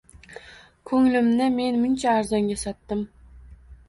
[0.91, 3.05] Ko‘nglimni men muncha arzonga sotdim